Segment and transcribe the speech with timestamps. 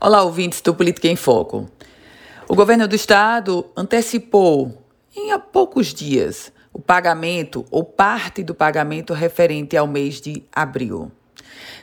[0.00, 1.70] Olá, ouvintes do Política em Foco.
[2.48, 4.84] O governo do estado antecipou
[5.16, 11.12] em poucos dias o pagamento ou parte do pagamento referente ao mês de abril.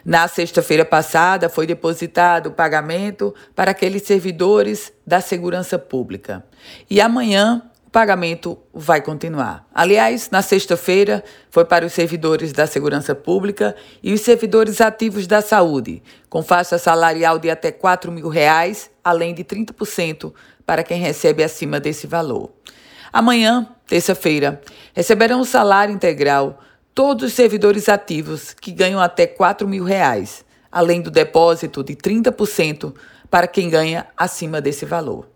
[0.03, 6.45] Na sexta-feira passada foi depositado o pagamento para aqueles servidores da segurança pública.
[6.89, 9.67] E amanhã pagamento vai continuar.
[9.73, 15.41] Aliás, na sexta-feira foi para os servidores da segurança pública e os servidores ativos da
[15.41, 20.33] saúde, com faixa salarial de até 4 mil reais, além de 30%
[20.65, 22.51] para quem recebe acima desse valor.
[23.11, 24.61] Amanhã, terça-feira,
[24.93, 26.61] receberão o salário integral
[26.95, 32.93] todos os servidores ativos que ganham até 4 mil reais, além do depósito de 30%
[33.29, 35.27] para quem ganha acima desse valor.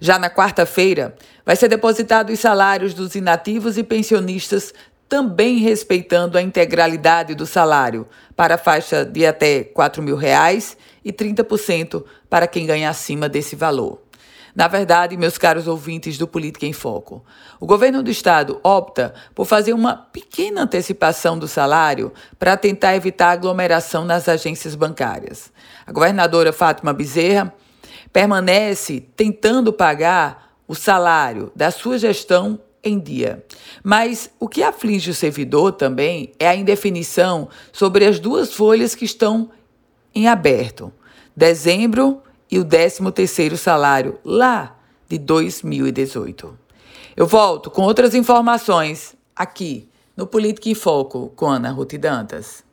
[0.00, 1.14] Já na quarta-feira,
[1.44, 4.72] vai ser depositado os salários dos inativos e pensionistas,
[5.06, 11.12] também respeitando a integralidade do salário, para a faixa de até 4 mil reais e
[11.12, 14.00] 30% para quem ganha acima desse valor.
[14.54, 17.24] Na verdade, meus caros ouvintes do Política em Foco,
[17.60, 23.30] o governo do estado opta por fazer uma pequena antecipação do salário para tentar evitar
[23.30, 25.52] aglomeração nas agências bancárias.
[25.86, 27.54] A governadora Fátima Bezerra
[28.12, 33.44] permanece tentando pagar o salário da sua gestão em dia.
[33.82, 39.04] Mas o que aflige o servidor também é a indefinição sobre as duas folhas que
[39.04, 39.50] estão
[40.14, 40.92] em aberto:
[41.36, 44.76] dezembro e o 13º salário lá
[45.08, 46.58] de 2018.
[47.16, 52.64] Eu volto com outras informações aqui no Política em Foco com Ana Ruth Dantas.